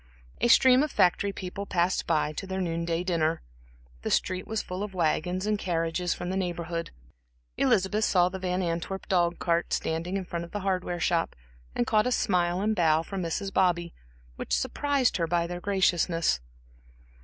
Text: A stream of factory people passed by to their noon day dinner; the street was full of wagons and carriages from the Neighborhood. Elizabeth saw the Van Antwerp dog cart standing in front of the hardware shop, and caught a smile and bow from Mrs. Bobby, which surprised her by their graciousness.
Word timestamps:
A 0.39 0.47
stream 0.47 0.81
of 0.81 0.89
factory 0.91 1.31
people 1.31 1.67
passed 1.67 2.07
by 2.07 2.33
to 2.33 2.47
their 2.47 2.59
noon 2.59 2.85
day 2.85 3.03
dinner; 3.03 3.43
the 4.01 4.09
street 4.09 4.47
was 4.47 4.63
full 4.63 4.81
of 4.81 4.95
wagons 4.95 5.45
and 5.45 5.59
carriages 5.59 6.11
from 6.11 6.31
the 6.31 6.35
Neighborhood. 6.35 6.89
Elizabeth 7.55 8.03
saw 8.03 8.27
the 8.27 8.39
Van 8.39 8.63
Antwerp 8.63 9.07
dog 9.07 9.37
cart 9.37 9.71
standing 9.73 10.17
in 10.17 10.25
front 10.25 10.43
of 10.43 10.49
the 10.53 10.61
hardware 10.61 10.99
shop, 10.99 11.35
and 11.75 11.85
caught 11.85 12.07
a 12.07 12.11
smile 12.11 12.61
and 12.61 12.75
bow 12.75 13.03
from 13.03 13.21
Mrs. 13.21 13.53
Bobby, 13.53 13.93
which 14.37 14.57
surprised 14.57 15.17
her 15.17 15.27
by 15.27 15.45
their 15.45 15.61
graciousness. 15.61 16.39